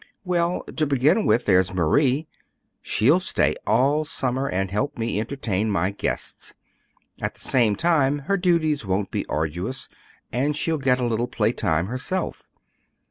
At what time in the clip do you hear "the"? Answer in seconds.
7.35-7.39